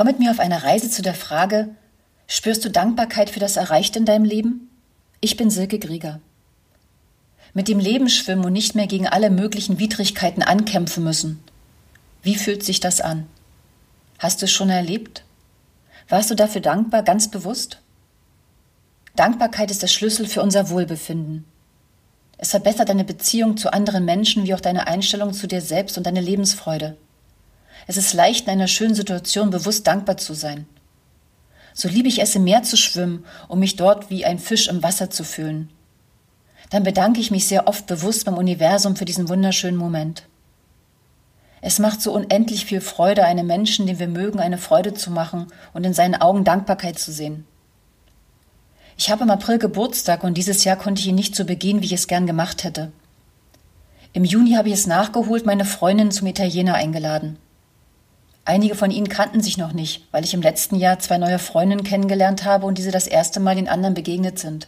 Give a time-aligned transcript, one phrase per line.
[0.00, 1.68] Komm mit mir auf eine Reise zu der Frage,
[2.26, 4.70] spürst du Dankbarkeit für das Erreichte in deinem Leben?
[5.20, 6.20] Ich bin Silke Grieger.
[7.52, 11.44] Mit dem Leben schwimmen und nicht mehr gegen alle möglichen Widrigkeiten ankämpfen müssen.
[12.22, 13.26] Wie fühlt sich das an?
[14.18, 15.22] Hast du es schon erlebt?
[16.08, 17.82] Warst du dafür dankbar, ganz bewusst?
[19.16, 21.44] Dankbarkeit ist der Schlüssel für unser Wohlbefinden.
[22.38, 26.06] Es verbessert deine Beziehung zu anderen Menschen wie auch deine Einstellung zu dir selbst und
[26.06, 26.96] deine Lebensfreude.
[27.90, 30.64] Es ist leicht, in einer schönen Situation bewusst dankbar zu sein.
[31.74, 34.84] So liebe ich es, im Meer zu schwimmen, um mich dort wie ein Fisch im
[34.84, 35.70] Wasser zu fühlen.
[36.70, 40.22] Dann bedanke ich mich sehr oft bewusst beim Universum für diesen wunderschönen Moment.
[41.62, 45.48] Es macht so unendlich viel Freude, einem Menschen, den wir mögen, eine Freude zu machen
[45.72, 47.44] und in seinen Augen Dankbarkeit zu sehen.
[48.96, 51.86] Ich habe im April Geburtstag und dieses Jahr konnte ich ihn nicht so begehen, wie
[51.86, 52.92] ich es gern gemacht hätte.
[54.12, 57.36] Im Juni habe ich es nachgeholt, meine Freundin zum Italiener eingeladen.
[58.50, 61.84] Einige von ihnen kannten sich noch nicht, weil ich im letzten Jahr zwei neue Freundinnen
[61.84, 64.66] kennengelernt habe und diese das erste Mal den anderen begegnet sind.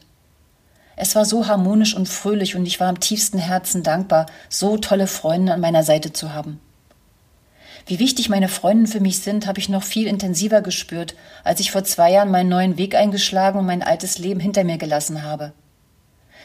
[0.95, 5.09] Es war so harmonisch und fröhlich und ich war am tiefsten Herzen dankbar, so tolle
[5.09, 6.61] Freunde an meiner Seite zu haben.
[7.85, 11.73] Wie wichtig meine Freundinnen für mich sind, habe ich noch viel intensiver gespürt, als ich
[11.73, 15.55] vor zwei Jahren meinen neuen Weg eingeschlagen und mein altes Leben hinter mir gelassen habe.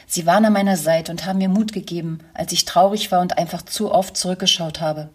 [0.08, 3.38] Sie waren an meiner Seite und haben mir Mut gegeben, als ich traurig war und
[3.38, 5.10] einfach zu oft zurückgeschaut habe.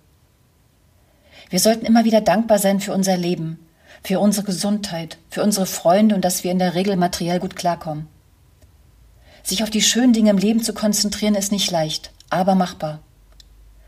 [1.50, 3.60] Wir sollten immer wieder dankbar sein für unser Leben,
[4.04, 8.08] für unsere Gesundheit, für unsere Freunde und dass wir in der Regel materiell gut klarkommen.
[9.44, 13.00] Sich auf die schönen Dinge im Leben zu konzentrieren ist nicht leicht, aber machbar.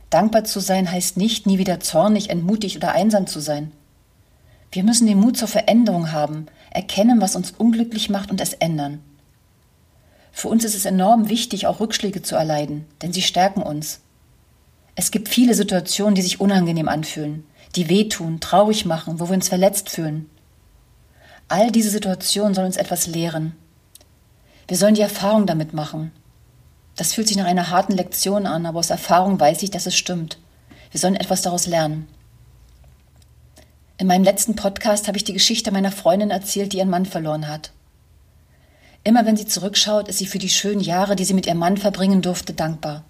[0.10, 3.72] Dankbar zu sein heißt nicht, nie wieder zornig, entmutigt oder einsam zu sein.
[4.72, 9.00] Wir müssen den Mut zur Veränderung haben, erkennen, was uns unglücklich macht und es ändern.
[10.34, 14.02] Für uns ist es enorm wichtig, auch Rückschläge zu erleiden, denn sie stärken uns.
[14.96, 19.50] Es gibt viele Situationen, die sich unangenehm anfühlen, die wehtun, traurig machen, wo wir uns
[19.50, 20.30] verletzt fühlen.
[21.50, 23.56] All diese Situationen sollen uns etwas lehren.
[24.68, 26.12] Wir sollen die Erfahrung damit machen.
[26.96, 29.96] Das fühlt sich nach einer harten Lektion an, aber aus Erfahrung weiß ich, dass es
[29.96, 30.40] stimmt.
[30.92, 32.08] Wir sollen etwas daraus lernen.
[33.98, 37.50] In meinem letzten Podcast habe ich die Geschichte meiner Freundin erzählt, die ihren Mann verloren
[37.50, 37.72] hat.
[39.04, 41.78] Immer wenn sie zurückschaut, ist sie für die schönen Jahre, die sie mit ihrem Mann
[41.78, 43.04] verbringen durfte, dankbar.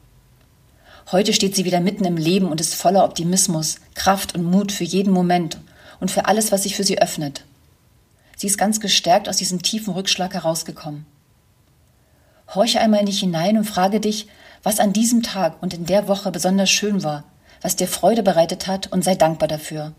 [1.11, 4.83] Heute steht sie wieder mitten im Leben und ist voller Optimismus, Kraft und Mut für
[4.83, 5.59] jeden Moment
[5.99, 7.45] und für alles, was sich für sie öffnet.
[8.35, 11.05] Sie ist ganz gestärkt aus diesem tiefen Rückschlag herausgekommen.
[12.53, 14.27] Horche einmal in dich hinein und frage dich,
[14.63, 17.23] was an diesem Tag und in der Woche besonders schön war,
[17.61, 19.93] was dir Freude bereitet hat und sei dankbar dafür.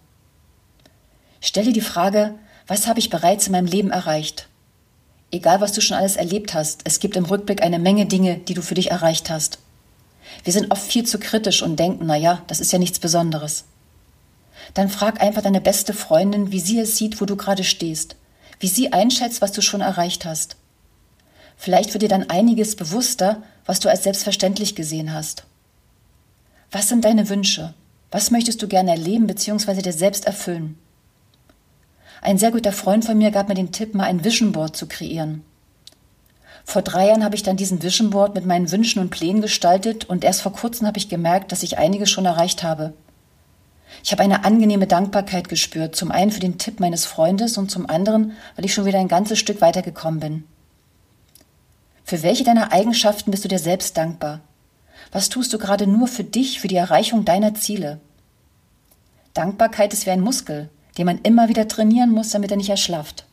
[1.40, 2.34] Stell dir die Frage,
[2.66, 4.48] was habe ich bereits in meinem Leben erreicht?
[5.30, 8.54] Egal, was du schon alles erlebt hast, es gibt im Rückblick eine Menge Dinge, die
[8.54, 9.58] du für dich erreicht hast.
[10.44, 13.64] Wir sind oft viel zu kritisch und denken, na ja, das ist ja nichts Besonderes.
[14.74, 18.16] Dann frag einfach deine beste Freundin, wie sie es sieht, wo du gerade stehst,
[18.60, 20.56] wie sie einschätzt, was du schon erreicht hast.
[21.56, 25.44] Vielleicht wird dir dann einiges bewusster, was du als selbstverständlich gesehen hast.
[26.70, 27.74] Was sind deine Wünsche?
[28.10, 29.82] Was möchtest du gerne erleben bzw.
[29.82, 30.78] dir selbst erfüllen?
[32.20, 34.86] Ein sehr guter Freund von mir gab mir den Tipp, mal ein Vision Board zu
[34.86, 35.44] kreieren.
[36.68, 40.04] Vor drei Jahren habe ich dann diesen Vision Board mit meinen Wünschen und Plänen gestaltet
[40.04, 42.92] und erst vor kurzem habe ich gemerkt, dass ich einiges schon erreicht habe.
[44.02, 47.88] Ich habe eine angenehme Dankbarkeit gespürt, zum einen für den Tipp meines Freundes und zum
[47.88, 50.44] anderen, weil ich schon wieder ein ganzes Stück weitergekommen bin.
[52.02, 54.40] Für welche deiner Eigenschaften bist du dir selbst dankbar?
[55.12, 58.00] Was tust du gerade nur für dich, für die Erreichung deiner Ziele?
[59.34, 63.25] Dankbarkeit ist wie ein Muskel, den man immer wieder trainieren muss, damit er nicht erschlafft.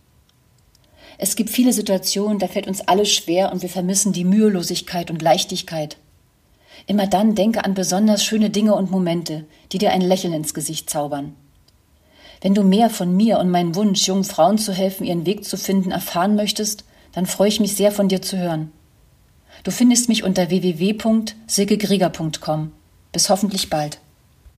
[1.23, 5.21] Es gibt viele Situationen, da fällt uns alles schwer und wir vermissen die Mühelosigkeit und
[5.21, 5.95] Leichtigkeit.
[6.85, 10.89] Immer dann denke an besonders schöne Dinge und Momente, die dir ein Lächeln ins Gesicht
[10.89, 11.33] zaubern.
[12.41, 15.55] Wenn du mehr von mir und meinem Wunsch, jungen Frauen zu helfen, ihren Weg zu
[15.55, 16.83] finden, erfahren möchtest,
[17.13, 18.73] dann freue ich mich sehr von dir zu hören.
[19.63, 22.73] Du findest mich unter www.silkegrieger.com.
[23.13, 23.99] Bis hoffentlich bald.